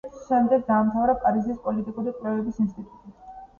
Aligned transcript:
შემდეგ 0.27 0.63
დაამთავრა 0.69 1.15
პარიზის 1.27 1.61
პოლიტიკური 1.69 2.17
კვლევების 2.19 2.61
ინსტიტუტი. 2.67 3.17